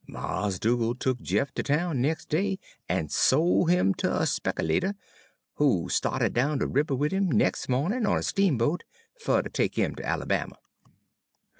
Mars' 0.07 0.57
Dugal' 0.57 0.95
tuk 0.95 1.21
Jeff 1.21 1.53
ter 1.53 1.61
town 1.61 2.01
nex' 2.01 2.25
day 2.25 2.57
en' 2.89 3.09
sol' 3.09 3.69
'im 3.69 3.93
ter 3.93 4.09
a 4.09 4.25
spekilater, 4.25 4.95
who 5.57 5.89
sta'ted 5.89 6.33
down 6.33 6.57
de 6.57 6.65
ribber 6.65 6.95
wid 6.95 7.13
'im 7.13 7.29
nex' 7.29 7.69
mawnin' 7.69 8.07
on 8.07 8.17
a 8.17 8.23
steamboat, 8.23 8.83
fer 9.15 9.43
ter 9.43 9.49
take 9.49 9.77
'im 9.77 9.93
ter 9.93 10.03
Alabama. 10.03 10.55